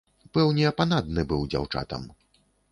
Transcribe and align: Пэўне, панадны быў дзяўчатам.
Пэўне, 0.37 0.71
панадны 0.79 1.27
быў 1.33 1.47
дзяўчатам. 1.53 2.11